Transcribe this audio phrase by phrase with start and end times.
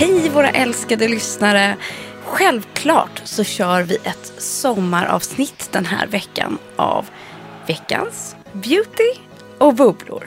[0.00, 1.76] Hej våra älskade lyssnare!
[2.24, 7.06] Självklart så kör vi ett sommaravsnitt den här veckan av
[7.66, 9.12] veckans beauty
[9.58, 10.24] och bubblor.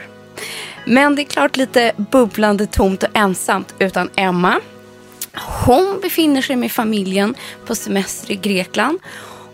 [0.85, 4.59] Men det är klart lite bubblande tomt och ensamt utan Emma.
[5.65, 7.35] Hon befinner sig med familjen
[7.65, 8.99] på semester i Grekland.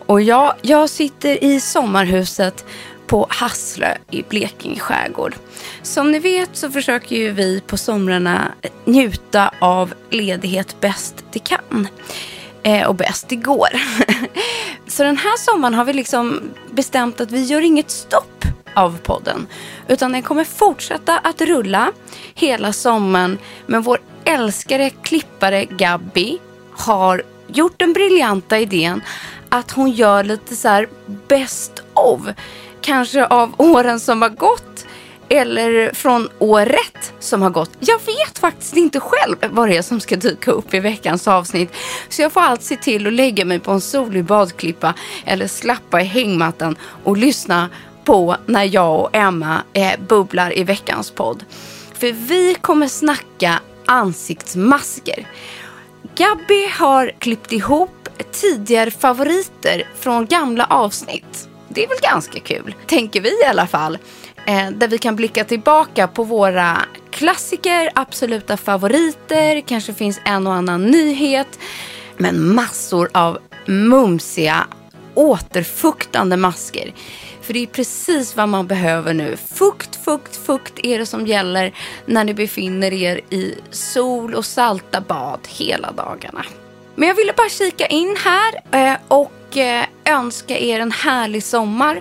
[0.06, 2.64] Och jag, jag sitter i sommarhuset
[3.10, 5.34] på Hasslö i Blekinge skärgård.
[5.82, 8.52] Som ni vet så försöker ju vi på somrarna
[8.84, 11.88] njuta av ledighet bäst det kan.
[12.62, 13.68] Eh, och bäst det går.
[14.86, 16.40] så den här sommaren har vi liksom
[16.70, 18.44] bestämt att vi gör inget stopp
[18.74, 19.46] av podden.
[19.88, 21.92] Utan den kommer fortsätta att rulla
[22.34, 23.38] hela sommaren.
[23.66, 26.38] Men vår älskade klippare Gabby
[26.72, 29.02] har gjort den briljanta idén
[29.48, 30.88] att hon gör lite så här
[31.28, 32.20] best of
[32.82, 34.86] kanske av åren som har gått
[35.28, 37.70] eller från året som har gått.
[37.80, 41.72] Jag vet faktiskt inte själv vad det är som ska dyka upp i veckans avsnitt.
[42.08, 46.00] Så jag får allt se till att lägga mig på en solig badklippa eller slappa
[46.00, 47.68] i hängmattan och lyssna
[48.04, 51.44] på när jag och Emma eh, bubblar i veckans podd.
[51.92, 55.26] För vi kommer snacka ansiktsmasker.
[56.14, 61.49] Gabby har klippt ihop tidigare favoriter från gamla avsnitt.
[61.72, 63.98] Det är väl ganska kul, tänker vi i alla fall.
[64.46, 66.78] Eh, där vi kan blicka tillbaka på våra
[67.10, 71.58] klassiker, absoluta favoriter, kanske finns en och annan nyhet.
[72.16, 74.66] Men massor av mumsiga,
[75.14, 76.94] återfuktande masker.
[77.42, 79.36] För det är precis vad man behöver nu.
[79.36, 81.74] Fukt, fukt, fukt är det som gäller
[82.06, 86.44] när ni befinner er i sol och salta bad hela dagarna.
[86.94, 88.54] Men jag ville bara kika in här
[88.92, 92.00] eh, och eh, önska er en härlig sommar.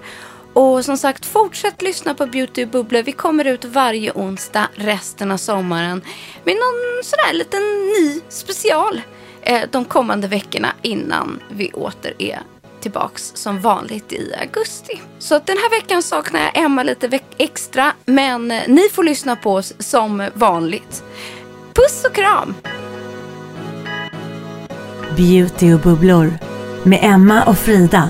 [0.54, 3.04] Och som sagt, fortsätt lyssna på Beauty Bubblor.
[3.04, 6.02] Vi kommer ut varje onsdag resten av sommaren
[6.44, 9.02] med någon sådär liten ny special
[9.42, 12.40] eh, de kommande veckorna innan vi åter är
[12.82, 15.02] tillbaks som vanligt i augusti.
[15.20, 19.36] Så att den här veckan saknar jag Emma lite extra, men eh, ni får lyssna
[19.36, 21.04] på oss som vanligt.
[21.74, 22.56] Puss och kram!
[25.18, 26.34] Beauty och bubblor
[26.84, 28.09] med Emma och Frida.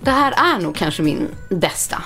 [0.00, 2.02] Det här är nog kanske min bästa.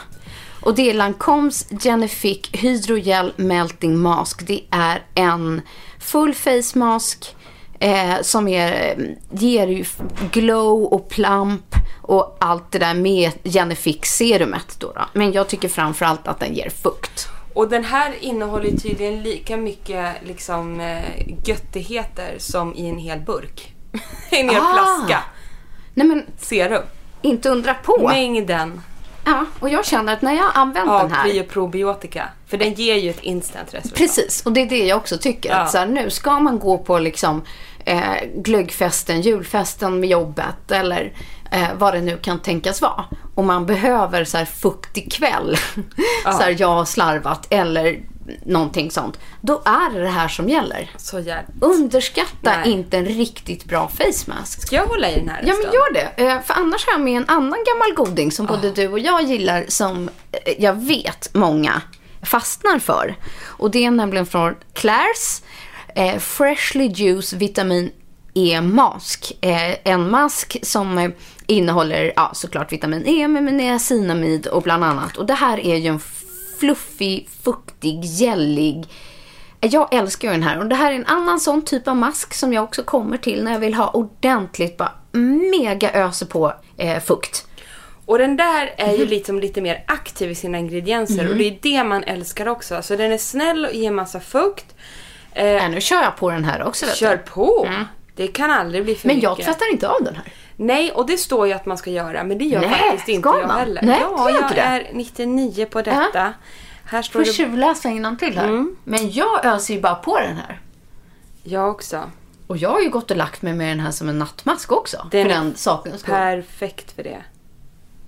[0.60, 4.46] Och det är Lancoms Genifique Hydrogel Melting Mask.
[4.46, 5.60] Det är en
[5.98, 7.36] full face mask
[7.78, 8.96] eh, som är,
[9.30, 9.84] ger ju
[10.30, 15.02] glow och plump och allt det där med Genifique serumet då, då.
[15.12, 17.28] Men jag tycker framförallt att den ger fukt.
[17.54, 21.02] Och den här innehåller tydligen lika mycket liksom eh,
[21.44, 23.74] göttigheter som i en hel burk.
[24.30, 24.72] en hel Ah.
[24.74, 25.22] flaska
[25.94, 26.82] Nej men, serum.
[27.22, 28.08] inte undra på.
[28.08, 28.80] Mängden
[29.24, 31.22] Ja, och jag känner att när jag använt av den här.
[31.24, 32.28] prio probiotika.
[32.46, 33.98] För den ger ju ett instant resultat.
[33.98, 35.50] Precis, och det är det jag också tycker.
[35.50, 35.56] Ja.
[35.56, 37.42] Att så här, nu ska man gå på liksom,
[37.84, 38.00] eh,
[38.34, 41.12] glöggfesten, julfesten med jobbet eller
[41.50, 43.04] eh, vad det nu kan tänkas vara.
[43.34, 45.56] Och man behöver så här fuktig kväll.
[46.22, 48.00] så här, jag har slarvat eller
[48.46, 49.18] någonting sånt.
[49.40, 50.90] Då är det det här som gäller.
[50.96, 51.62] Så jävligt.
[51.62, 52.70] Underskatta Nej.
[52.70, 54.62] inte en riktigt bra face mask.
[54.62, 56.24] Ska jag hålla i den här Ja men gör det.
[56.24, 59.22] Eh, För annars har jag med en annan gammal goding som både du och jag
[59.22, 61.82] gillar som eh, jag vet många
[62.22, 63.16] fastnar för.
[63.44, 65.42] Och det är nämligen från Claire's
[65.94, 67.90] eh, Freshly Juice Vitamin
[68.34, 69.32] E Mask.
[69.40, 71.10] Eh, en mask som eh,
[71.46, 75.16] innehåller ja, såklart vitamin E med niacinamid och bland annat.
[75.16, 76.00] Och det här är ju en
[76.58, 78.86] fluffig, fuktig, gällig
[79.60, 82.34] jag älskar ju den här och det här är en annan sån typ av mask
[82.34, 84.92] som jag också kommer till när jag vill ha ordentligt, bara
[85.52, 87.46] mega öser på eh, fukt.
[88.06, 91.58] Och den där är ju liksom lite mer aktiv i sina ingredienser och det är
[91.62, 92.74] det man älskar också.
[92.76, 94.74] Alltså den är snäll och ger massa fukt.
[95.32, 96.86] Eh, Ja, nu kör jag på den här också.
[96.86, 97.68] Kör på!
[98.20, 99.28] Det kan aldrig bli för Men mycket.
[99.28, 100.32] jag tvättar inte av den här.
[100.56, 103.28] Nej, och det står ju att man ska göra, men det gör Nej, faktiskt inte
[103.28, 103.58] jag man?
[103.58, 103.82] heller.
[103.82, 104.60] Nej, ja, jag det.
[104.60, 106.32] är 99 på detta.
[106.84, 107.32] Här står Får det...
[107.32, 108.48] tjuvläsa till här.
[108.48, 108.76] Mm.
[108.84, 110.60] Men jag öser ju bara på den här.
[111.42, 112.10] Jag också.
[112.46, 115.08] Och jag har ju gått och lagt mig med den här som en nattmask också.
[115.10, 116.14] Den för den sakens skull.
[116.14, 117.22] Perfekt för det.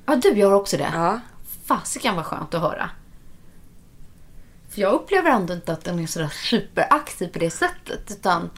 [0.07, 0.91] Ja, du gör också det.
[0.95, 1.21] Ja.
[1.67, 2.91] Fasiken vad skönt att höra.
[4.71, 8.11] För jag upplever ändå inte att den är sådär superaktiv på det sättet.
[8.11, 8.51] Utan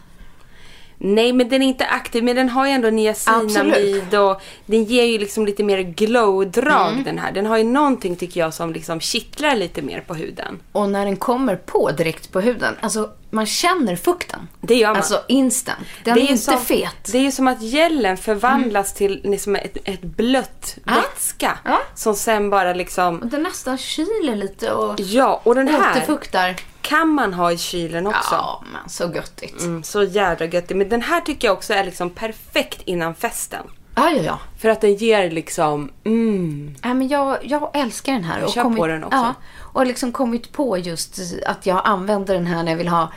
[0.99, 5.05] Nej, men den är inte aktiv, men den har ju ändå niacinamid och den ger
[5.05, 7.05] ju liksom lite mer glow-drag Mm.
[7.05, 7.33] den här.
[7.33, 10.61] Den har ju någonting tycker jag som liksom kittlar lite mer på huden.
[10.73, 14.49] Och när den kommer på direkt på huden, alltså man känner fukten.
[14.61, 14.97] Det gör man.
[14.97, 15.79] Alltså instant.
[16.05, 17.13] Den är, ju inte som, fet.
[17.13, 20.93] Det är ju som att gelen förvandlas till liksom ett, ett blött Ja.
[20.95, 21.59] vätska.
[21.65, 21.79] Ja.
[21.95, 23.19] Som sen bara liksom...
[23.21, 26.57] Och den nästan kyler lite och Ja, och den här återfuktar.
[26.85, 28.35] Kan man ha i kylen också.
[28.35, 29.61] Ja, men så göttigt.
[29.61, 30.77] Mm, så jädra göttigt.
[30.77, 33.67] Men den här tycker jag också är liksom perfekt innan festen.
[33.95, 34.39] Ja, ja, ja.
[34.59, 36.75] För att den ger liksom, mm.
[36.85, 38.41] Nej, men jag, jag älskar den här.
[38.41, 39.17] Jag kör på den också.
[39.17, 43.13] Ja, och liksom kommit på just att jag använder den här när jag vill ha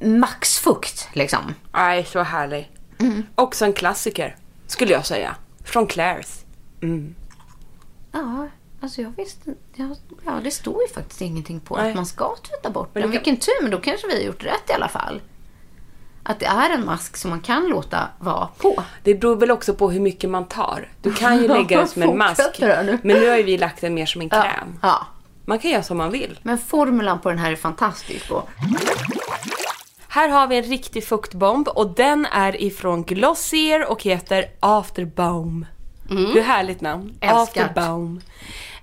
[0.00, 1.08] maxfukt.
[1.12, 1.54] Liksom.
[1.72, 2.70] Aj, så härlig.
[2.98, 3.26] Mm.
[3.34, 4.36] Också en klassiker,
[4.66, 5.36] skulle jag säga.
[5.64, 6.44] Från Claire's.
[8.12, 8.48] Ja,
[8.84, 9.54] alltså jag visste...
[9.74, 9.88] Ja,
[10.24, 11.88] ja, det står ju faktiskt ingenting på Nej.
[11.90, 13.12] att man ska tvätta bort Men den.
[13.12, 15.20] kan- Vilken tur, men då kanske vi har gjort rätt i alla fall.
[16.22, 18.82] Att det är en mask som man kan låta vara på.
[19.02, 20.88] Det beror väl också på hur mycket man tar.
[21.02, 22.60] Du kan ju lägga den som en mask.
[22.60, 22.98] Nu.
[23.02, 24.78] Men nu har ju vi lagt den mer som en kräm.
[24.82, 25.06] Ja.
[25.44, 26.38] Man kan göra som man vill.
[26.42, 28.30] Men formulan på den här är fantastisk.
[28.30, 28.48] Och
[30.08, 35.66] Här har vi en riktig fuktbomb och den är ifrån Glossier och heter Afterbaum.
[36.08, 37.02] Hur härligt namn.
[37.02, 37.14] Mm.
[37.20, 37.48] Älskat.
[37.48, 38.20] Afterbaum.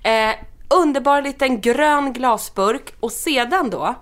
[0.04, 0.36] Eh,
[0.70, 3.96] underbar liten grön glasburk och sedan då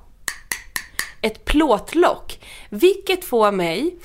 [1.21, 2.39] ett plåtlock.
[2.69, 3.97] Vilket får mig,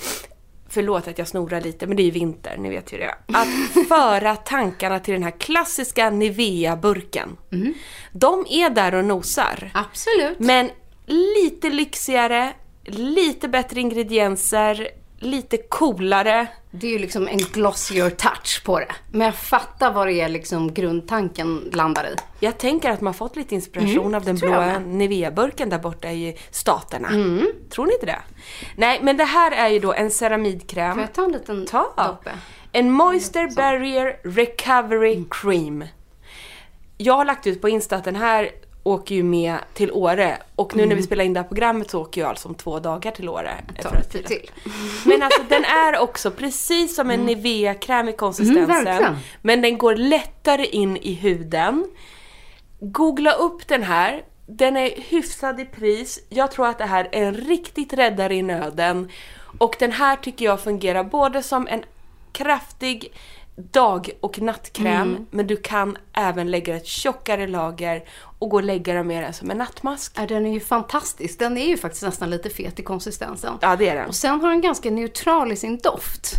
[0.68, 3.14] förlåt att jag snorar lite men det är ju vinter, ni vet ju det.
[3.26, 3.48] Att
[3.88, 7.36] föra tankarna till den här klassiska Nivea-burken.
[7.52, 7.74] Mm.
[8.12, 9.70] De är där och nosar.
[9.74, 10.38] Absolut.
[10.38, 10.70] Men
[11.06, 12.52] lite lyxigare,
[12.84, 14.88] lite bättre ingredienser,
[15.24, 16.46] lite coolare.
[16.70, 18.92] Det är ju liksom en glossier touch på det.
[19.12, 22.16] Men jag fattar vad det är liksom grundtanken landar i.
[22.40, 24.78] Jag tänker att man fått lite inspiration av den blåa.
[24.78, 27.08] Nivea-burken där borta i staterna.
[27.70, 28.22] Tror ni inte det?
[28.76, 30.94] Nej, men det här är ju då en ceramidkräm.
[30.94, 31.92] Får jag ta en liten Ta!
[31.96, 32.30] doppe?
[32.72, 35.84] En Moisture Barrier Recovery Cream.
[36.96, 38.50] Jag har lagt ut på Insta att den här
[38.84, 42.00] åker ju med till Åre och nu när vi spelar in det här programmet så
[42.00, 43.54] åker jag alltså om två dagar till Åre.
[43.82, 44.28] För att fira.
[44.28, 44.50] till.
[45.04, 48.86] Men alltså den är också precis som en Nivea-kräm i konsistensen.
[48.86, 51.86] Mm, men den går lättare in i huden.
[52.80, 54.22] Googla upp den här.
[54.46, 56.18] Den är hyfsad i pris.
[56.28, 59.10] Jag tror att det här är en riktigt räddare i nöden.
[59.58, 61.84] Och den här tycker jag fungerar både som en
[62.32, 63.12] kraftig
[63.56, 65.26] dag och nattkräm, Mm.
[65.30, 68.04] men du kan även lägga ett tjockare lager
[68.38, 70.12] och gå och lägga den mer som en nattmask.
[70.16, 71.38] Ja, den är ju fantastisk.
[71.38, 73.54] Den är ju faktiskt nästan lite fet i konsistensen.
[73.60, 74.08] Ja, det är den.
[74.08, 76.32] Och sen har den ganska neutral i sin doft.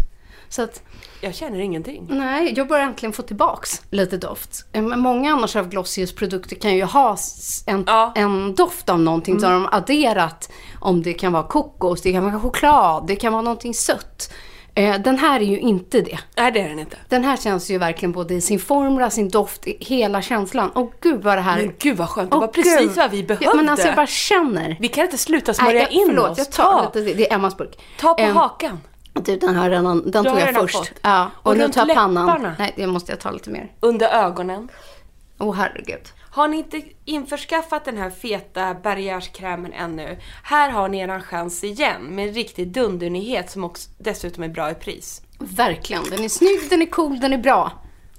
[0.49, 0.81] Så att,
[1.21, 2.07] Jag känner ingenting.
[2.09, 4.65] nej, jag börjar äntligen få tillbaks lite doft.
[4.71, 7.17] Eh, Men många annars av Glossiers produkter kan ju ha
[7.65, 8.11] en, Ja.
[8.15, 9.39] en doft av någonting.
[9.39, 13.33] Så har de adderat om det kan vara kokos, det kan vara choklad, det kan
[13.33, 14.31] vara någonting sött.
[14.77, 16.19] Eh, Den här är ju inte det.
[16.37, 16.97] Nej, det är den inte.
[17.09, 20.71] Den här känns ju verkligen både i sin formula, sin doft, hela känslan.
[20.75, 21.57] Åh gud vad det här...
[21.57, 22.91] Men gud vad skönt, det Åh, var precis gud.
[22.95, 23.45] vad vi behövde.
[23.45, 24.77] Ja, men alltså jag bara känner.
[24.79, 26.37] Vi kan inte sluta smörja jag, in förlåt, oss.
[26.37, 27.79] jag tar ta, lite, det är Emmas burk.
[27.99, 28.79] ta på Ehm, hakan.
[29.13, 30.77] Du, den här redan, den Du tog jag först.
[30.77, 30.91] fått.
[31.01, 32.51] Ja, och, Och nu tar jag pannan.
[32.59, 33.71] Nej, det måste jag ta lite mer.
[33.79, 34.69] Under ögonen.
[35.39, 36.01] Åh herregud.
[36.31, 40.17] Har ni inte införskaffat den här feta barriärskrämen ännu?
[40.43, 44.71] Här har ni er chans igen med en riktig dundurnyhet som också dessutom är bra
[44.71, 45.21] i pris.
[45.39, 46.03] Verkligen.
[46.09, 47.71] Den är snygg, den är cool, den är bra.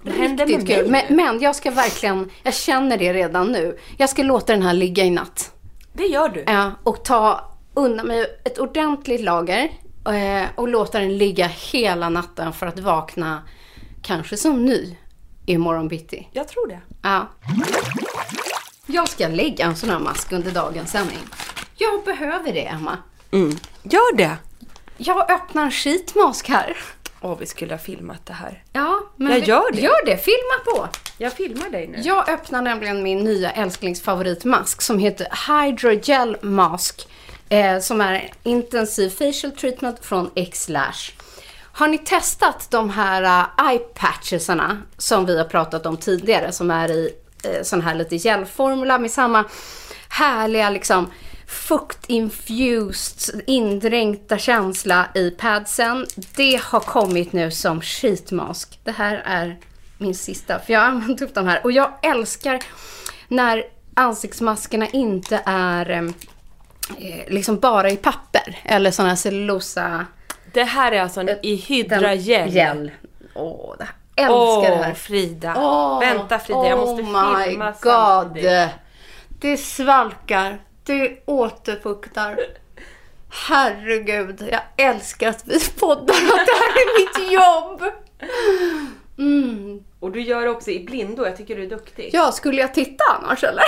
[0.03, 0.91] Riktigt kul.
[0.91, 3.79] Men, men jag ska verkligen, jag känner det redan nu.
[3.97, 5.53] Jag ska låta den här ligga i natt.
[5.93, 6.45] Det gör du.
[6.47, 9.71] Ja, och ta undan mig ett ordentligt lager
[10.09, 13.43] eh, och låta den ligga hela natten för att vakna
[14.03, 14.97] kanske som ny
[15.47, 16.29] imorgon bitti.
[16.33, 16.81] Jag tror det.
[17.03, 17.29] Ja.
[18.87, 21.19] Jag ska lägga en sån här mask under dagens sändning.
[21.77, 22.99] Jag behöver det, Emma.
[23.83, 24.37] Gör det!
[24.97, 26.77] Jag öppnar en sheetmask här.
[27.21, 28.63] Åh, vi skulle ha filmat det här.
[28.73, 29.81] Ja, men Jag vi- gör det.
[29.81, 30.89] Gör det, filma på.
[31.19, 31.99] Jag filmar dig nu.
[32.05, 37.09] Jag öppnar nämligen min nya älsklingsfavoritmask som heter Hydrogel Mask.
[37.49, 41.13] Eh, som är en intensiv facial treatment från X-Lash.
[41.79, 46.71] Har ni testat de här uh, eye patchesarna som vi har pratat om tidigare som
[46.71, 47.15] är i
[47.45, 49.45] eh, sån här lite gelformula med samma
[50.09, 51.13] härliga liksom
[51.47, 56.07] fuktinfused, indränkta känsla i padsen.
[56.37, 58.81] Det har kommit nu som sheetmask.
[58.85, 59.57] Det här är
[59.99, 61.61] min sista, för jag har använt upp de här.
[61.65, 62.61] Och jag älskar
[63.29, 63.65] när
[63.95, 66.05] ansiktsmaskerna inte är eh,
[66.99, 70.07] eh, liksom bara i papper eller såna här cellulosa...
[70.57, 72.49] Det här är alltså en i hydragel.
[72.51, 72.91] Gel.
[73.35, 73.95] Åh, det här.
[74.27, 74.95] älskar det här.
[74.95, 75.55] Frida.
[75.57, 77.77] Åh, Vänta Frida, jag måste oh my filma God.
[77.83, 78.69] samtidigt.
[79.41, 82.39] Det svalkar, det återfuktar.
[83.49, 87.93] Herregud, jag älskar att vi poddar, att det här är mitt jobb.
[89.19, 89.85] Mm.
[90.01, 92.11] Och du gör det också i blindo, jag tycker du är duktig.
[92.13, 93.65] Ja, skulle jag titta annars eller?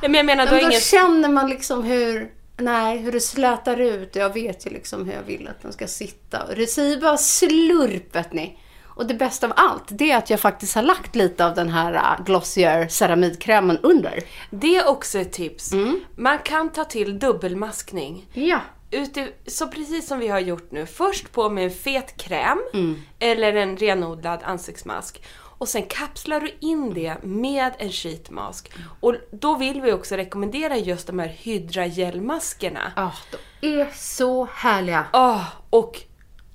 [0.00, 0.80] Nej, men jag menar, du Men då ingen...
[0.80, 4.16] känner man liksom hur, nej, hur det slätar ut.
[4.16, 6.54] Jag vet ju liksom hur jag vill att den ska sitta.
[6.56, 8.58] Det säger bara slurp, vet ni.
[8.84, 11.68] Och det bästa av allt, det är att jag faktiskt har lagt lite av den
[11.68, 14.20] här uh, Glossier ceramidkrämen under.
[14.50, 15.72] Det är också ett tips.
[15.72, 16.00] Mm.
[16.16, 18.26] Man kan ta till dubbelmaskning.
[18.32, 18.60] Ja.
[18.90, 20.86] Ute, så precis som vi har gjort nu.
[20.86, 23.02] Först på med en fet kräm Mm.
[23.18, 25.22] eller en renodlad ansiktsmask.
[25.58, 28.72] Och sen kapslar du in det med en sheetmask.
[29.00, 32.92] Och då vill vi också rekommendera just de här hydragelmaskerna.
[32.96, 33.12] Ja,
[33.60, 35.06] de är så härliga.
[35.12, 36.00] Åh, och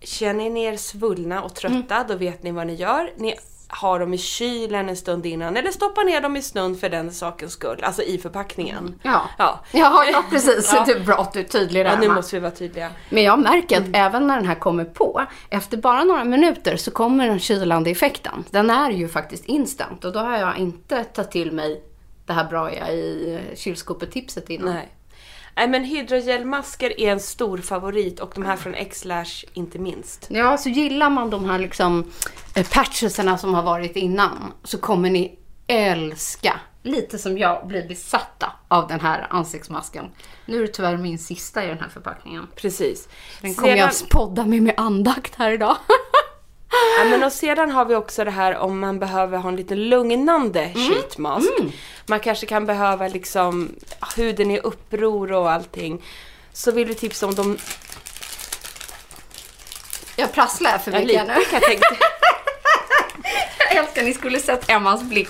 [0.02, 2.08] känner ni er svullna och trötta, Mm.
[2.08, 3.14] då vet ni vad ni gör.
[3.18, 3.36] Ni
[3.74, 7.12] har dem i kylen en stund innan, eller stoppar ner dem i snön för den
[7.12, 9.00] sakens skull, alltså i förpackningen.
[9.04, 9.22] Ja.
[9.38, 9.60] Ja.
[9.72, 10.74] Ja, ja precis.
[10.74, 10.84] Ja.
[10.86, 11.92] Det är bra att du är tydlig där.
[11.92, 12.90] Ja, nu måste vi vara tydliga.
[13.10, 16.92] Men jag märker att även när den här kommer på, efter bara några minuter så
[16.92, 18.44] kommer den kylande effekten.
[18.50, 21.84] Den är ju faktiskt instant och då har jag inte tagit till mig
[22.26, 24.74] det här bra jag i eh, kylskåpet-tipset innan.
[24.74, 24.90] Nej.
[25.56, 30.28] Nej men hydrogelmasker är en stor favorit och de här från X-Lash inte minst.
[30.30, 32.12] Ja, så gillar man de här liksom
[32.56, 38.54] eh, patchesarna som har varit innan så kommer ni älska, lite som jag, bli besatta
[38.68, 40.06] av den här ansiktsmasken.
[40.46, 42.48] Nu är det tyvärr min sista i den här förpackningen.
[42.56, 43.10] Precis.
[43.42, 45.78] Den kommer jag podda med med andakt här idag.
[47.02, 49.76] Ja, men och sedan har vi också det här om man behöver ha en lite
[49.76, 50.90] lugnande Mm.
[50.94, 51.50] sheetmask.
[52.06, 53.76] Man kanske kan behöva liksom
[54.16, 56.04] huden i uppror och allting.
[56.54, 57.58] Så vill vi tipsa om de...
[60.16, 61.34] Jag prasslar för Ja, mycket lite nu.
[61.52, 61.62] jag.
[63.74, 65.30] Jag älskar ni skulle sett Emmas blick.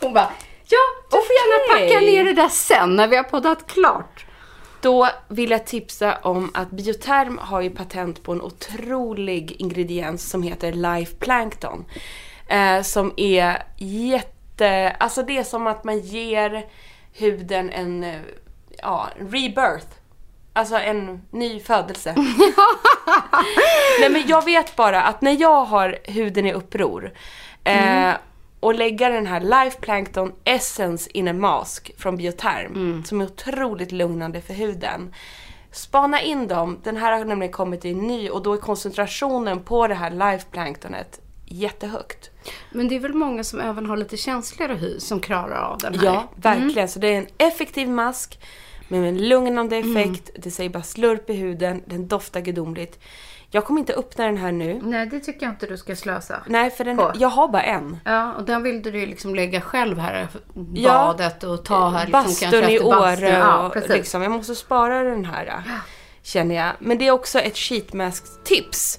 [0.00, 0.30] Hon bara,
[0.68, 0.78] ja,
[1.10, 4.21] du får gärna packa ner det där sen när vi har poddat klart.
[4.82, 10.42] Då vill jag tipsa om att Bioterm har ju patent på en otrolig ingrediens som
[10.42, 11.84] heter Life Plankton.
[12.48, 14.96] Eh, som är jätte...
[15.00, 16.66] Alltså det är som att man ger
[17.12, 18.20] huden en eh,
[18.78, 19.86] ja, rebirth.
[20.52, 22.14] Alltså en ny födelse.
[24.00, 27.12] Nej men jag vet bara att när jag har huden i uppror
[27.64, 28.12] eh,
[28.62, 33.92] och lägga den här Life Plankton Essence in a Mask från Bioterm som är otroligt
[33.92, 35.14] lugnande för huden.
[35.70, 39.86] Spana in dem, den här har nämligen kommit i ny och då är koncentrationen på
[39.86, 42.30] det här Life Planktonet jättehögt.
[42.70, 45.98] Men det är väl många som även har lite känsligare hy som klarar av den
[45.98, 46.06] här.
[46.06, 46.88] Ja, verkligen.
[46.88, 48.40] Så det är en effektiv mask
[48.88, 50.30] med en lugnande effekt.
[50.36, 52.98] Det säger bara slurp i huden, den doftar gudomligt.
[53.54, 54.80] Jag kommer inte öppna den här nu.
[54.82, 56.42] Nej, det tycker jag inte du ska slösa.
[56.46, 57.12] Nej, för den, På.
[57.14, 57.98] jag har bara en.
[58.04, 60.28] Ja, och den vill du ju liksom lägga själv här,
[60.74, 60.92] Ja.
[60.92, 62.80] badet och ta här liksom bastun i.
[62.80, 63.90] Åre Ja, precis.
[63.90, 65.62] liksom, jag måste spara den här.
[66.22, 66.72] Känner jag.
[66.78, 68.98] Men det är också ett sheetmask-tips.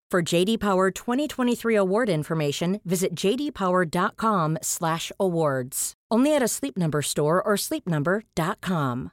[0.11, 5.93] For JD Power 2023 award information, visit jdpower.com/awards.
[6.13, 9.09] Only at a Sleep Number store or sleepnumber.com.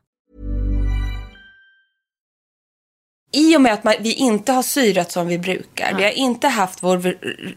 [3.32, 6.48] I och med att man, vi inte har syrat som vi brukar, vi har inte
[6.48, 7.14] haft vår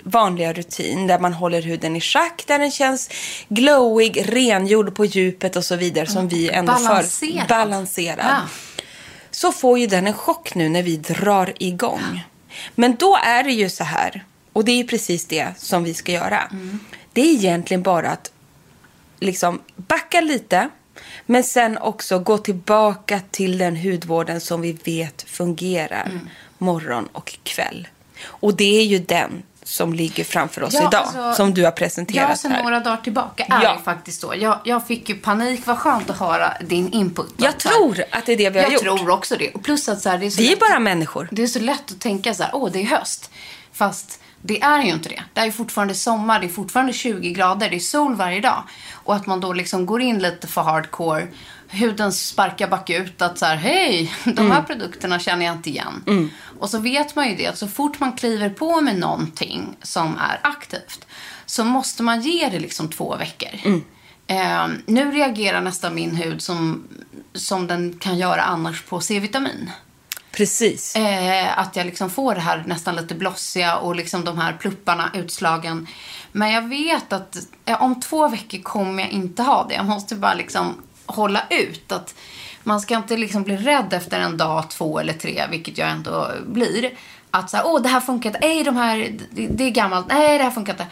[0.09, 3.09] vanliga rutin där man håller huden i schack, där den känns
[3.49, 7.41] glowig, rengjord på djupet och så vidare som vi ändå Balanserad.
[7.41, 8.19] för balanserad.
[8.19, 8.41] Ja.
[9.31, 12.21] Så får ju den en chock nu när vi drar igång.
[12.75, 16.11] Men då är det ju så här, och det är precis det som vi ska
[16.11, 16.51] göra.
[17.13, 18.31] Det är egentligen bara att
[19.19, 20.69] liksom backa lite.
[21.25, 26.29] Men sen också gå tillbaka till den hudvården som vi vet fungerar Mm.
[26.57, 27.87] morgon och kväll.
[28.23, 30.93] Och det är ju den som ligger framför oss Ja, idag.
[31.01, 32.63] alltså, som du har presenterat Ja, sen här.
[32.63, 33.73] några dagar tillbaka är Ja.
[33.73, 34.33] det faktiskt så.
[34.37, 35.61] Jag, jag fick ju panik.
[35.65, 37.33] Vad skönt att höra din input.
[37.37, 38.81] Jag tror att det är det vi har jag gjort.
[38.81, 39.49] tror också det.
[39.51, 41.27] Och plus att så här, det är så Vi är lätt- bara människor.
[41.31, 43.29] Det är så lätt att tänka så här, åh, det är höst.
[43.73, 45.23] Fast det är ju inte det.
[45.33, 48.63] Det är ju fortfarande sommar, det är fortfarande 20 grader, det är sol varje dag.
[48.93, 51.27] Och att man då liksom går in lite för hardcore.
[51.67, 54.51] Huden sparkar bakut att så här, hej, de Mm.
[54.51, 56.31] här produkterna känner jag inte igen.
[56.59, 60.17] Och så vet man ju det att så fort man kliver på med någonting som
[60.17, 61.05] är aktivt
[61.45, 63.49] så måste man ge det liksom två veckor.
[63.63, 63.83] Mm.
[64.27, 66.87] Eh, nu reagerar nästan min hud som,
[67.33, 69.71] som den kan göra annars på C-vitamin.
[70.41, 70.95] Precis.
[70.95, 75.11] Eh, att jag liksom får det här nästan lite blossiga och liksom de här plupparna,
[75.13, 75.87] utslagen.
[76.31, 79.75] Men jag vet att eh, om två veckor kommer jag inte ha det.
[79.75, 81.91] Jag måste bara liksom hålla ut.
[81.91, 82.15] Att
[82.63, 86.31] man ska inte liksom bli rädd efter en dag, två eller tre, vilket jag ändå
[86.45, 86.91] blir.
[87.31, 90.05] Att så här, åh det här funkar inte, nej de här, det, det är gammalt,
[90.09, 90.87] nej det här funkar inte.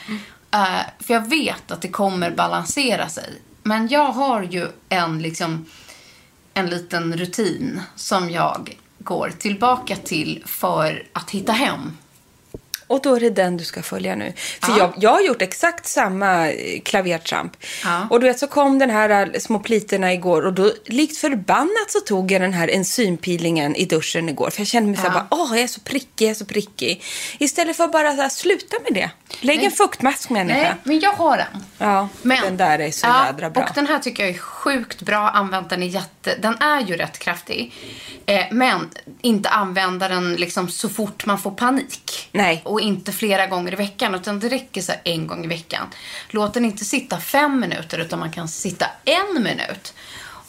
[0.52, 3.42] Eh, för jag vet att det kommer balansera sig.
[3.64, 5.66] Men jag har ju en liksom
[6.54, 8.78] en liten rutin som jag
[9.10, 11.98] går tillbaka till för att hitta hem.
[12.90, 14.34] Och då är det den du ska följa nu.
[14.62, 14.78] För Ja.
[14.78, 17.58] jag, jag har gjort exakt samma eh, klavertramp.
[17.84, 18.08] Ja.
[18.10, 21.92] Och du vet så kom den här eh, små plitorna igår och då likt förbannat
[21.92, 24.50] så tog jag den här enzympeelingen i duschen igår.
[24.50, 25.26] För jag kände mig så här Ja.
[25.30, 27.04] bara, åh jag är så prickig, jag är så prickig.
[27.40, 29.10] Istället för att bara här, sluta med det.
[29.42, 30.60] Lägg en fuktmask människa.
[30.60, 31.64] Nej, men jag har den.
[31.78, 33.64] Ja, Men, den där är så ja, jädra bra.
[33.64, 35.30] Och den här tycker jag är sjukt bra.
[35.30, 36.36] Använt den är jätte...
[36.42, 37.74] Den är ju rätt kraftig.
[38.26, 38.90] Eh, men
[39.22, 42.30] inte använda den liksom så fort man får panik.
[42.32, 42.62] Nej.
[42.66, 44.16] Och inte flera gånger i veckan.
[44.16, 45.88] Utan det räcker så här en gång i veckan.
[46.30, 49.94] Låt den inte sitta fem minuter utan man kan sitta en minut.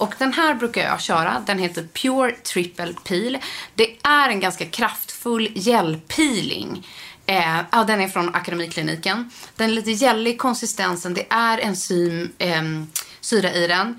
[0.01, 1.43] Och den här brukar jag köra.
[1.47, 3.39] Den heter Pure Triple Peel.
[3.75, 6.87] Det är en ganska kraftfull gelpeeling.
[7.27, 9.31] Eh, ja, den är från Akademikliniken.
[9.57, 11.15] Den är lite gällig konsistensen.
[11.15, 12.63] Det är enzym, eh,
[13.21, 13.99] syra i den.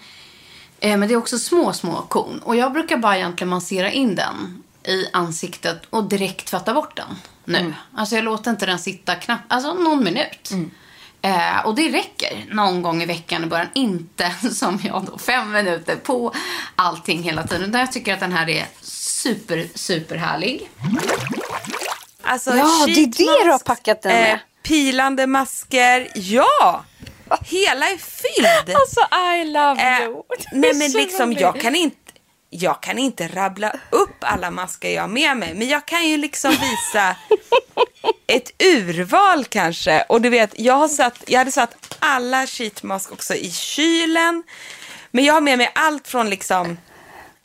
[0.79, 2.39] Eh, men det är också små, små korn.
[2.39, 7.15] Och jag brukar bara egentligen massera in den i ansiktet och direkt tvätta bort den
[7.45, 7.73] nu.
[7.95, 10.49] Alltså jag låter inte den sitta knappt, alltså någon minut.
[11.21, 13.67] Eh, och det räcker någon gång i veckan i början.
[13.73, 16.34] Inte som jag då, fem minuter på
[16.75, 17.69] allting hela tiden.
[17.69, 20.69] Utan Jag tycker att den här är super, super härlig.
[22.21, 24.39] Alltså, Ja, det är det du har packat den med.
[24.63, 26.84] pilande masker, ja!
[27.41, 28.75] Hela är fylld.
[28.75, 28.99] Alltså,
[29.41, 30.13] I love Eh, you.
[30.39, 31.97] Är nej men så liksom jag kan inte
[32.53, 36.17] jag kan inte rabbla upp alla masker jag har med mig, men jag kan ju
[36.17, 37.15] liksom visa
[38.27, 40.01] ett urval kanske.
[40.09, 44.43] Och du vet, jag, har satt, jag hade satt alla sheetmask också i kylen.
[45.11, 46.77] Men jag har med mig allt från liksom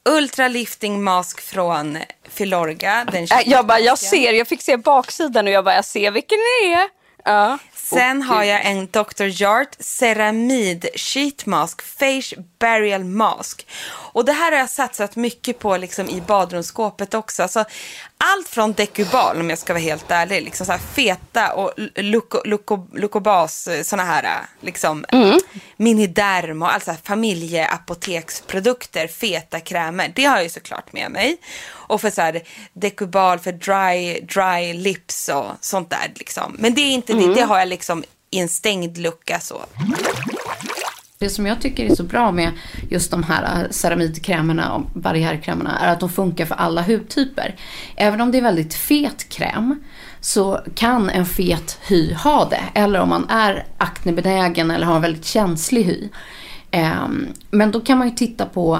[0.09, 3.07] ultralifting mask från Filorga.
[3.13, 6.11] Den Äh, Jag bara, jag ser, jag fick se baksidan och jag bara, jag ser
[6.11, 6.89] vilken det är.
[7.25, 7.59] Ja.
[7.75, 9.43] Sen har jag en Dr.
[9.43, 13.67] Jart Ceramid Sheet Mask Face Burial Mask.
[13.89, 17.43] Och det här har jag satsat mycket på liksom, i badrumsskåpet också.
[17.43, 17.65] Alltså,
[18.19, 22.43] allt från Decubal, om jag ska vara helt ärlig, liksom så här feta och Luco-
[22.45, 25.05] Luco- Lucobas, såna här liksom,
[25.77, 30.13] Miniderm och alltså familjeapoteksprodukter, feta krämer.
[30.15, 31.37] Det har jag ju såklart med mig.
[31.69, 32.43] Och för så här,
[32.73, 36.13] Decubal för dry, dry lips och sånt där.
[36.15, 36.57] Liksom.
[36.59, 39.65] Men det är inte det, det har jag liksom i en stängd lucka så.
[41.27, 42.51] Det som jag tycker är så bra med
[42.91, 47.55] just de här äh, ceramidkrämerna och barriärkrämerna är att de funkar för alla hudtyper.
[47.97, 49.81] Även om det är väldigt fet kräm
[50.21, 52.81] så kan en fet hy ha det.
[52.81, 56.09] Eller om man är aknebenägen eller har en väldigt känslig hy.
[56.71, 58.79] Ehm, men då kan man ju titta på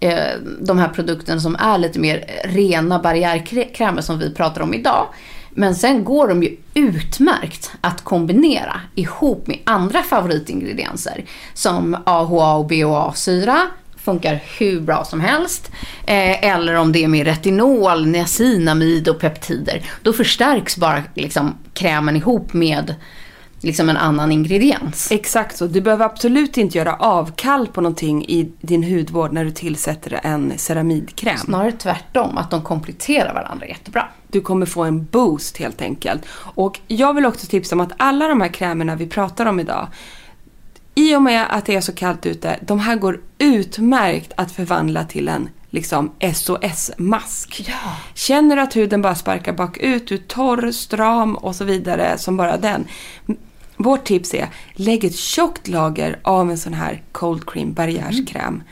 [0.00, 5.06] eh, de här produkterna som är lite mer rena barriärkrämer som vi pratar om idag.
[5.54, 11.24] Men sen går de ju utmärkt att kombinera ihop med andra favoritingredienser.
[11.54, 13.60] Som AHA och BHA-syra.
[13.96, 15.70] Funkar hur bra som helst.
[16.06, 19.82] Eh, eller om det är med retinol, niacinamid och peptider.
[20.02, 22.94] Då förstärks bara liksom, krämen ihop med
[23.60, 25.12] liksom en annan ingrediens.
[25.12, 25.66] Exakt så.
[25.66, 30.52] Du behöver absolut inte göra avkall på någonting i din hudvård när du tillsätter en
[30.58, 31.38] ceramidkräm.
[31.38, 34.08] Snarare tvärtom, att de kompletterar varandra jättebra.
[34.28, 36.26] Du kommer få en boost helt enkelt.
[36.32, 39.88] Och jag vill också tipsa om att alla de här krämerna vi pratar om idag,
[40.94, 45.04] i och med att det är så kallt ute, de här går utmärkt att förvandla
[45.04, 47.64] till en liksom SOS-mask.
[47.68, 47.96] Ja.
[48.14, 52.36] Känner du att huden bara sparkar bakut, du är torr, stram och så vidare som
[52.36, 52.86] bara den.
[53.82, 58.62] Vårt tips är, lägg ett tjockt lager av en sån här cold cream barriärskräm.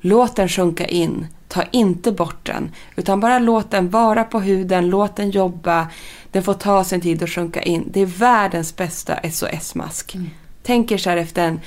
[0.00, 1.26] Låt den sjunka in.
[1.48, 2.70] Ta inte bort den.
[2.96, 5.88] Utan bara låt den vara på huden, låt den jobba.
[6.30, 7.88] Den får ta sin tid att sjunka in.
[7.90, 10.16] Det är världens bästa SOS-mask.
[10.62, 11.60] Tänk er så här efter en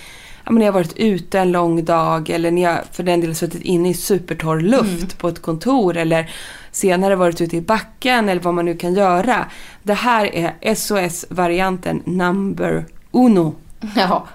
[0.46, 3.36] Ja, men ni har varit ute en lång dag eller ni har för den delen
[3.36, 6.32] suttit inne i supertorr luft på ett kontor eller
[6.72, 9.46] senare varit ute i backen eller vad man nu kan göra.
[9.84, 13.56] Det här är SOS-varianten number uno.
[13.96, 14.28] Ja.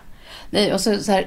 [0.51, 1.27] Nej, och så, så här,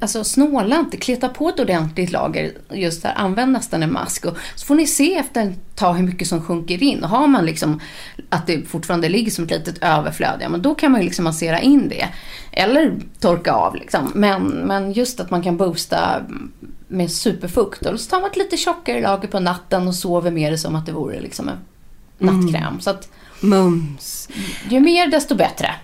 [0.00, 4.24] alltså snåla inte, kleta på ett ordentligt lager, just där, använd nästan en mask.
[4.24, 7.04] Och så får ni se efter ett tag hur mycket som sjunker in.
[7.04, 7.80] Och har man liksom
[8.28, 11.24] att det fortfarande ligger som ett litet överflöd, ja men då kan man ju liksom
[11.24, 12.08] massera in det.
[12.52, 14.12] Eller torka av liksom.
[14.14, 16.22] Men, men just att man kan boosta
[16.88, 17.86] med superfukt.
[17.86, 20.76] Och så tar man ett lite tjockare lager på natten och sover med det som
[20.76, 21.58] att det vore liksom en
[22.18, 22.80] nattkräm.
[22.80, 23.08] Så att
[23.40, 24.28] Mums.
[24.68, 25.74] ju mer desto bättre.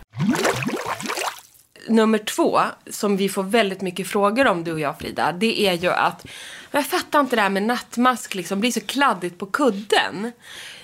[1.89, 5.73] Nummer två, som vi får väldigt mycket frågor om du och jag Frida, det är
[5.73, 6.27] ju att
[6.71, 10.33] jag fattar inte det här med nattmask liksom, blir så kladdigt på kudden.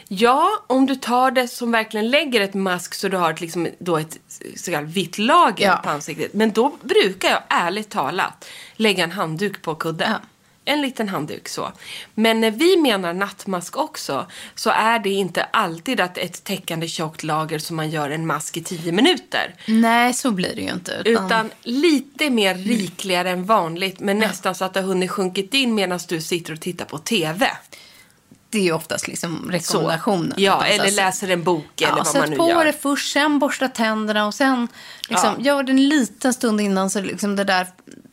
[0.09, 3.69] Ja, om du tar det som verkligen lägger ett mask så du har ett, liksom,
[3.79, 4.19] då ett
[4.57, 5.81] så kallat vitt lager Ja.
[5.85, 6.35] på ansiktet.
[6.35, 10.11] Men då brukar jag ärligt talat lägga en handduk på kudden.
[10.11, 10.19] Ja.
[10.65, 11.73] En liten handduk så.
[12.15, 17.23] Men när vi menar nattmask också så är det inte alltid att ett täckande tjockt
[17.23, 19.55] lager som man gör en mask i 10 minuter.
[19.67, 21.03] Nej, så blir det ju inte.
[21.05, 25.75] Utan lite mer rikligare än vanligt men nästan så att det har hunnit sjunkit in
[25.75, 27.47] medan du sitter och tittar på TV.
[28.51, 29.51] det är ju oftast liksom Så.
[29.51, 30.35] rekommendationen.
[30.37, 32.65] Ja, Utan eller läser en bok eller ja, vad sätt man nu på gör.
[32.65, 34.69] det först, sen borsta tänderna och sen
[35.09, 37.67] liksom, gör det en liten stund innan så liksom det där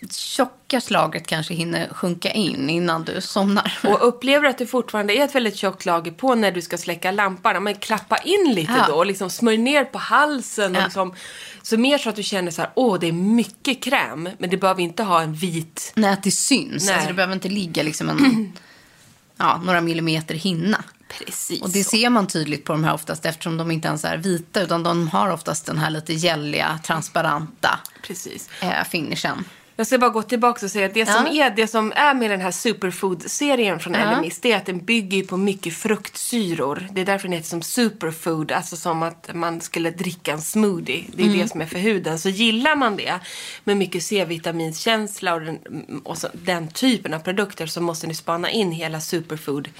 [0.09, 3.79] tjocka slaget kanske hinner sjunka in innan du somnar.
[3.83, 7.11] Och upplever att det fortfarande är ett väldigt tjockt lager på när du ska släcka
[7.11, 8.85] lampan, men klappa in lite Ja.
[8.87, 10.75] då och liksom smörj ner på halsen.
[10.75, 10.85] Och Ja.
[10.85, 11.13] liksom,
[11.61, 14.57] så mer så att du känner så här, åh det är mycket kräm, men det
[14.57, 15.91] behöver inte ha en vit.
[15.95, 16.85] Nej, att det syns.
[16.85, 16.93] Nej.
[16.95, 18.53] Alltså, det behöver inte ligga liksom en,
[19.37, 20.83] ja, några millimeter hinna.
[21.19, 24.17] Precis Och det ser man tydligt på de här oftast eftersom de inte ens är
[24.17, 28.49] vita utan de har oftast den här lite gälliga, transparenta Precis.
[28.61, 29.43] eh, finishen.
[29.75, 31.45] Jag ska bara gå tillbaka och säga att det som, Ja.
[31.45, 34.17] är, det som är med den här superfood-serien från Ja.
[34.17, 36.87] LMIS, det är att den bygger på mycket fruktsyror.
[36.91, 41.03] Det är därför den heter som superfood, alltså som att man skulle dricka en smoothie.
[41.13, 41.39] Det är Mm.
[41.39, 42.19] det som är för huden.
[42.19, 43.19] Så gillar man det
[43.63, 45.59] med mycket C-vitaminskänsla och den,
[46.03, 49.73] och så, den typen av produkter så måste ni spana in hela superfood-serien.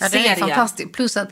[0.00, 0.92] Ja, det är fantastiskt.
[0.92, 1.28] Plus att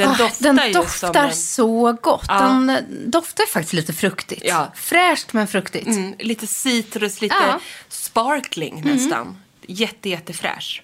[0.00, 2.24] Den Ah, doftar den doftar en, så gott.
[2.28, 2.40] Ja.
[2.40, 4.42] Den eh, doftar faktiskt lite fruktigt.
[4.44, 4.72] Ja.
[4.74, 5.86] Fräscht men fruktigt.
[5.86, 7.48] mm, lite citrus, lite Ja.
[7.48, 7.60] Mm.
[7.88, 9.36] sparkling nästan.
[9.66, 10.82] Jätte, jättefräsch.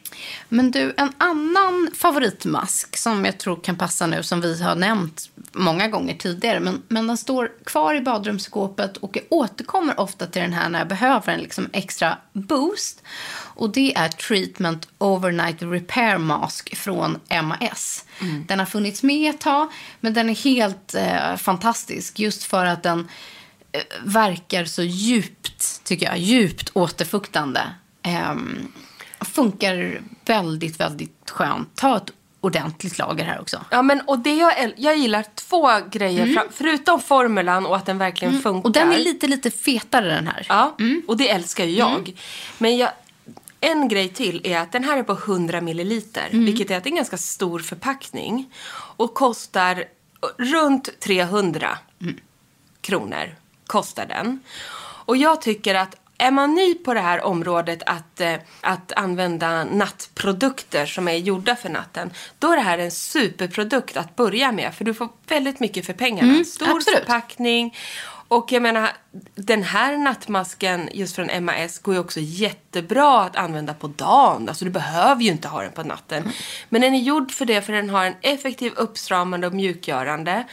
[0.48, 5.30] Men du, en annan favoritmask som jag tror kan passa nu, som vi har nämnt
[5.52, 10.42] många gånger tidigare, men, men den står kvar i badrumsskåpet och jag återkommer ofta till
[10.42, 13.02] den här när jag behöver en liksom extra boost.
[13.56, 18.04] Och det är Treatment Overnight Repair Mask från MAS.
[18.46, 22.82] Den har funnits med ett tag, men den är helt eh, fantastisk just för att
[22.82, 23.08] den
[23.72, 27.60] eh, verkar så djupt, tycker jag, djupt återfuktande.
[28.02, 28.72] Ehm,
[29.20, 31.74] funkar väldigt, väldigt skönt.
[31.76, 33.64] Ta ett ordentligt lager här också.
[33.70, 37.98] Ja, men och det jag, jag gillar två grejer, fra- förutom formulan och att den
[37.98, 38.50] verkligen funkar.
[38.50, 38.62] Mm.
[38.64, 40.46] Och den är lite, lite fetare den här.
[40.48, 40.76] Ja,
[41.08, 42.12] och det älskar ju jag.
[42.58, 42.90] Men jag,
[43.66, 46.88] en grej till är att den här är på 100 milliliter, vilket är att det
[46.88, 48.52] är en ganska stor förpackning.
[48.96, 49.84] Och kostar
[50.38, 51.78] runt 300
[52.80, 53.34] kronor.
[53.66, 54.40] Kostar den.
[55.06, 59.64] Och jag tycker att är man ny på det här området att, eh, att använda
[59.64, 64.74] nattprodukter som är gjorda för natten, då är det här en superprodukt att börja med.
[64.74, 66.44] För du får väldigt mycket för pengarna.
[66.44, 66.98] Stor absolut.
[66.98, 67.74] förpackning.
[68.28, 68.90] Och jag menar,
[69.34, 74.48] den här nattmasken just från MAS går ju också jättebra att använda på dagen.
[74.48, 76.32] Alltså du behöver ju inte ha den på natten.
[76.68, 80.44] Men den är gjord för det för den har en effektiv uppstramande och mjukgörande.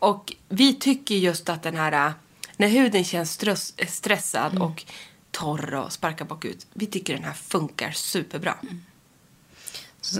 [0.00, 2.12] Och vi tycker just att den här,
[2.56, 4.84] när huden känns stress, stressad och
[5.30, 6.66] torr och sparkar bakut.
[6.72, 8.54] Vi tycker den här funkar superbra.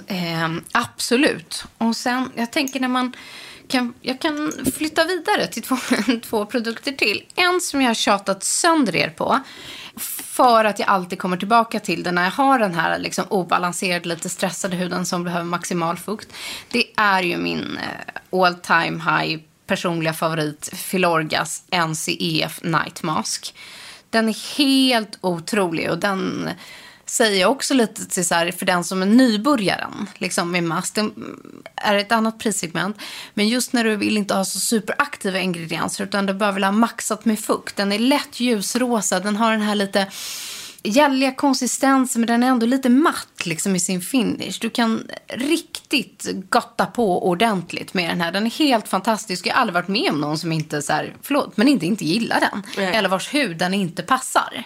[0.06, 1.64] Ehm, absolut.
[1.78, 3.12] Och sen, jag tänker när man
[3.68, 5.76] kan, jag kan flytta vidare till två,
[6.22, 7.24] två produkter till.
[7.34, 9.40] En som jag har tjatat sönder er på.
[10.22, 14.08] För att jag alltid kommer tillbaka till det när jag har den här liksom obalanserade,
[14.08, 16.28] lite stressade huden som behöver maximal fukt.
[16.70, 23.54] Det är ju min eh, all time high personliga favorit Filorgas NCEF Night Mask.
[24.10, 26.50] Den är helt otrolig och den
[27.10, 30.94] säger jag också lite till så här, för den som är nybörjaren liksom med mask.
[30.94, 31.10] Det
[31.76, 32.96] är ett annat prissegment.
[33.34, 36.72] Men just när du vill inte ha så superaktiva ingredienser utan du bara vill ha
[36.72, 37.76] maxat med fukt.
[37.76, 40.06] Den är lätt ljusrosa, den har den här lite
[40.82, 44.58] gälliga konsistensen men den är ändå lite matt liksom i sin finish.
[44.60, 48.32] Du kan riktigt gotta på ordentligt med den här.
[48.32, 49.46] Den är helt fantastisk.
[49.46, 52.04] Jag har aldrig varit med om någon som inte, så här, förlåt, men inte, inte
[52.04, 52.62] gillar den.
[52.76, 52.94] Nej.
[52.94, 54.64] Eller vars hud den inte passar.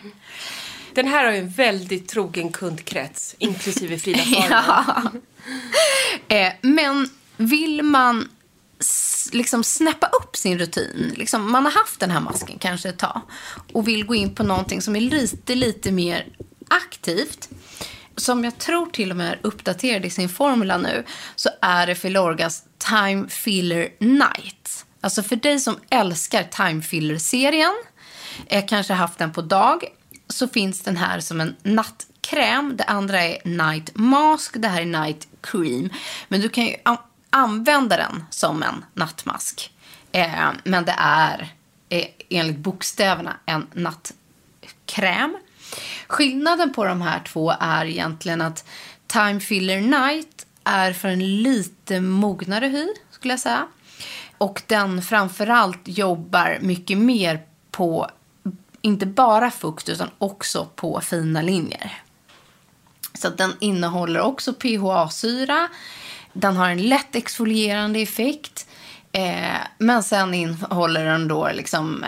[0.95, 4.23] Den här har ju en väldigt trogen kundkrets, inklusive Frida.
[4.51, 5.13] Ja.
[6.29, 8.29] Eh, men vill man
[9.33, 13.21] liksom snäppa upp sin rutin, liksom, man har haft den här masken kanske ett tag
[13.73, 16.27] och vill gå in på någonting som är lite, lite mer
[16.69, 17.49] aktivt,
[18.17, 21.05] som jag tror till och med är uppdaterad i sin formula nu,
[21.37, 24.87] så är det Filorgas Time Filler Night.
[25.01, 27.75] Alltså för dig som älskar Time Filler-serien,
[28.47, 29.85] eh, kanske haft den på dag,
[30.33, 32.77] så finns den här som en nattkräm.
[32.77, 35.91] Det andra är Night Mask, det här är Night Cream.
[36.29, 36.97] Men du kan ju an-
[37.31, 39.73] använda den som en nattmask.
[40.13, 41.53] Eh, men det är
[41.89, 45.37] eh, enligt bokstäverna en nattkräm.
[46.07, 48.65] Skillnaden på de här två är egentligen att
[49.07, 53.67] Time Filler Night är för en lite mognare hy, skulle jag säga.
[54.39, 57.41] Och den framförallt jobbar mycket mer
[57.71, 58.11] på,
[58.83, 62.03] inte bara fukt, utan också på fina linjer.
[63.15, 65.69] Så den innehåller också PHA-syra.
[66.33, 68.67] Den har en lätt exfolierande effekt.
[69.13, 72.05] Eh, men sen innehåller den då liksom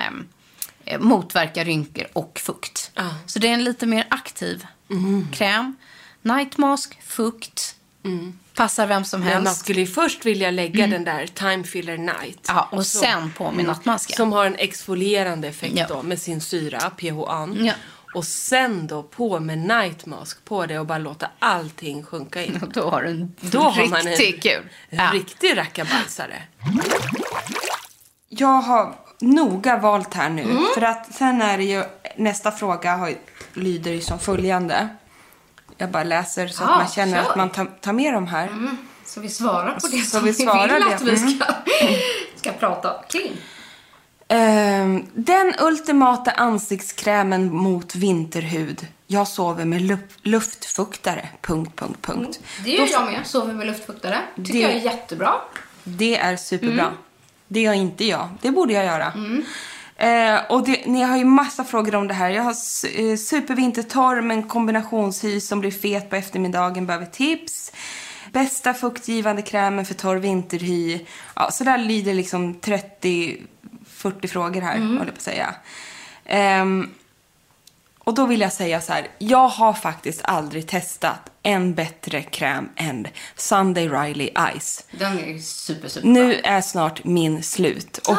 [0.85, 2.91] eh, motverkar rynkor och fukt.
[3.27, 4.67] Så det är en lite mer aktiv
[5.33, 5.77] kräm.
[6.23, 7.77] Night mask, fukt.
[8.55, 9.45] Passar vem som Men helst.
[9.45, 12.45] man skulle ju först vilja lägga den där Time Filler Night.
[12.49, 14.17] Ja, och Så- sen på med nattmasken.
[14.17, 15.87] Som har en exfolierande effekt Ja.
[15.89, 17.49] då med sin syra, PHA.
[17.61, 17.73] Ja.
[18.15, 22.63] Och sen då på med Night Mask på det och bara låta allting sjunka in.
[22.63, 24.69] Och då har du en Då har man en, riktigt kul.
[24.91, 25.11] Ja.
[25.13, 26.43] riktig rackabajsare.
[28.29, 30.43] Jag har noga valt här nu.
[30.43, 30.65] Mm.
[30.75, 31.85] För att sen är det ju,
[32.17, 33.15] nästa fråga har,
[33.55, 34.89] lyder ju som följande.
[35.79, 37.19] Jag bara läser så Ja, att man känner kör.
[37.19, 37.31] Mm.
[37.31, 38.51] att man tar, tar med de här.
[39.07, 40.95] Så vi svarar på det Så som vi svarar vill det.
[40.95, 41.31] att vi Mm.
[41.39, 41.47] ska,
[42.37, 43.33] ska prata kring.
[44.29, 48.87] Ehm, den ultimata ansiktskrämen mot vinterhud.
[49.07, 51.29] Jag sover med luft, luftfuktare.
[51.41, 52.41] Punkt, punkt, punkt.
[52.65, 53.27] Det gör jag med.
[53.27, 54.19] Sover med luftfuktare.
[54.37, 55.33] Tycker Det- jag är jättebra.
[55.85, 56.83] Det är superbra.
[56.83, 56.95] Mm.
[57.49, 58.29] Det gör inte jag.
[58.41, 59.13] Det borde jag göra.
[59.97, 62.31] Eh, och det, ni har ju massa frågor om det här.
[62.31, 66.87] Jag har eh, supervintertorr med en kombinationshy som blir fet på eftermiddagen.
[66.87, 67.73] Behöver tips.
[68.33, 71.01] Bästa fuktgivande krämen för torr vinterhy.
[71.37, 74.89] Ja, så där lyder liksom 30-40 frågor här, Mm.
[74.89, 75.55] håller jag på att säga.
[76.25, 76.91] Ehm,
[77.99, 79.07] och då vill jag säga så här.
[79.19, 84.31] Jag har faktiskt aldrig testat en bättre kräm än Sunday Riley
[84.61, 84.85] Ice.
[84.99, 87.99] Den är super, super Nu är snart min slut.
[88.09, 88.17] Och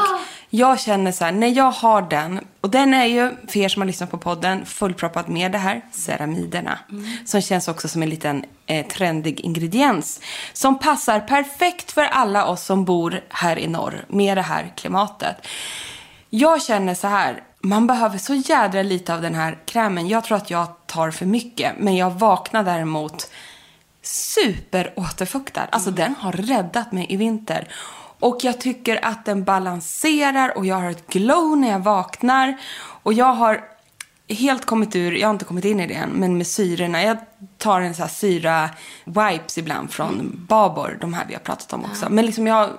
[0.57, 3.81] jag känner så här, när jag har den, och den är ju, för er som
[3.81, 6.79] har lyssnat på podden, fullproppad med det här, ceramiderna.
[7.25, 10.21] Som känns också som en liten eh, trendig ingrediens.
[10.53, 15.35] Som passar perfekt för alla oss som bor här i norr med det här klimatet.
[16.29, 20.07] Jag känner så här, man behöver så jädra lite av den här krämen.
[20.07, 23.31] Jag tror att jag tar för mycket, men jag vaknar däremot
[24.01, 25.67] superåterfuktad.
[25.69, 27.67] Alltså den har räddat mig i vinter.
[28.19, 32.57] Och jag tycker att den balanserar och jag har ett glow när jag vaknar.
[33.03, 33.63] Och jag har
[34.27, 37.03] helt kommit ur, jag har inte kommit in i det än, men med syrorna.
[37.03, 37.17] Jag
[37.57, 38.69] tar en sån här syra
[39.03, 42.09] wipes ibland från Babor, de här vi har pratat om också.
[42.09, 42.69] Men liksom jag,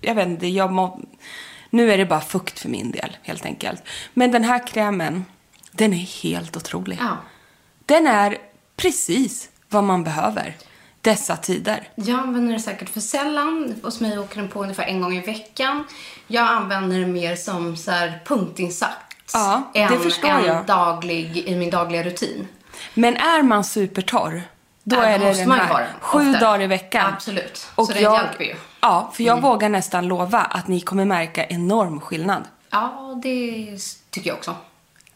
[0.00, 1.00] jag vet inte, jag må,
[1.70, 3.82] nu är det bara fukt för min del helt enkelt.
[4.14, 5.24] Men den här krämen,
[5.70, 6.98] den är helt otrolig.
[7.00, 7.16] Ja.
[7.86, 8.38] Den är
[8.76, 10.56] precis vad man behöver
[11.04, 11.88] dessa tider.
[11.94, 13.74] Jag använder det säkert för sällan.
[13.82, 15.84] Hos mig åker den på ungefär en gång i veckan.
[16.26, 18.94] Jag använder det mer som så här punktinsats.
[19.32, 20.66] Ja, det än förstår jag.
[20.66, 22.48] daglig, i min dagliga rutin.
[22.94, 24.42] Men är man supertorr,
[24.82, 26.40] då är det måste den här den, sju ofta.
[26.40, 27.12] dagar i veckan.
[27.14, 27.66] Absolut.
[27.74, 28.54] Och så det jag, hjälper ju.
[28.80, 32.42] Ja, för jag vågar nästan lova att ni kommer märka enorm skillnad.
[32.70, 33.78] Ja, det
[34.10, 34.56] tycker jag också.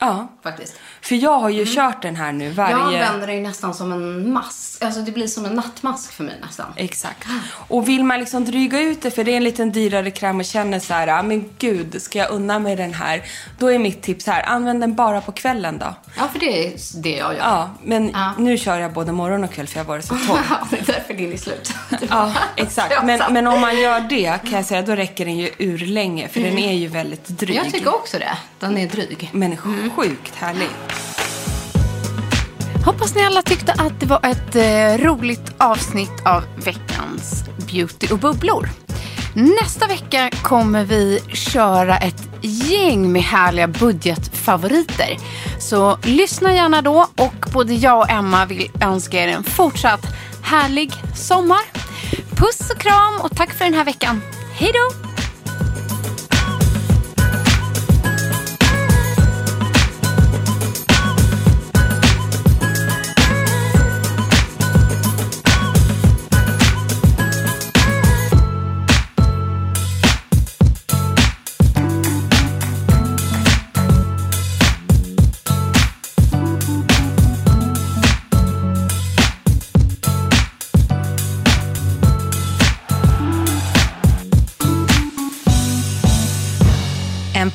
[0.00, 0.76] Ja, Faktiskt.
[1.02, 2.72] för jag har ju kört den här nu varje...
[2.72, 4.82] Jag använder det ju nästan som en mask.
[4.84, 6.66] Alltså det blir som en nattmask för mig nästan.
[6.76, 7.26] Exakt.
[7.50, 10.44] Och vill man liksom dryga ut det, för det är en liten dyrare kräm och
[10.44, 13.22] känner så här, ah, men gud, ska jag unna mig den här?
[13.58, 15.94] Då är mitt tips här, använd den bara på kvällen då.
[16.16, 17.40] Ja, för det är det jag gör.
[17.40, 18.32] Ja, men Ja.
[18.38, 20.40] nu kör jag både morgon och kväll för jag har varit så torr.
[20.70, 21.72] det är därför din är slut.
[22.11, 23.04] Ja, exakt.
[23.04, 26.28] Men, men om man gör det kan jag säga, då räcker den ju ur länge
[26.28, 27.56] för den är ju väldigt dryg.
[27.56, 28.38] Jag tycker också det.
[28.60, 29.30] Den är dryg.
[29.32, 30.68] Men sjukt härlig.
[32.84, 38.18] Hoppas ni alla tyckte att det var ett eh, roligt avsnitt av veckans Beauty och
[38.18, 38.68] bubblor.
[39.34, 45.16] Nästa vecka kommer vi köra ett gäng med härliga budgetfavoriter.
[45.58, 50.06] Så lyssna gärna då och både jag och Emma vill önska er en fortsatt
[50.42, 51.62] härlig sommar.
[52.36, 54.20] Puss och kram och tack för den här veckan.
[54.52, 55.07] Hej då!